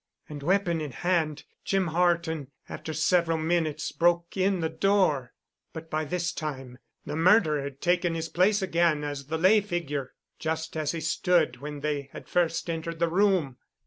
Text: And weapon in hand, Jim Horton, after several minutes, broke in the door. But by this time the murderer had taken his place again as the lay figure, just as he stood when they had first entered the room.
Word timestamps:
And 0.27 0.41
weapon 0.41 0.81
in 0.81 0.93
hand, 0.93 1.43
Jim 1.63 1.89
Horton, 1.89 2.47
after 2.67 2.91
several 2.91 3.37
minutes, 3.37 3.91
broke 3.91 4.35
in 4.35 4.59
the 4.59 4.67
door. 4.67 5.35
But 5.73 5.91
by 5.91 6.05
this 6.05 6.33
time 6.33 6.79
the 7.05 7.15
murderer 7.15 7.61
had 7.61 7.81
taken 7.81 8.15
his 8.15 8.27
place 8.27 8.63
again 8.63 9.03
as 9.03 9.27
the 9.27 9.37
lay 9.37 9.61
figure, 9.61 10.15
just 10.39 10.75
as 10.75 10.93
he 10.93 11.01
stood 11.01 11.57
when 11.57 11.81
they 11.81 12.09
had 12.13 12.27
first 12.27 12.67
entered 12.67 12.97
the 12.97 13.09
room. 13.09 13.57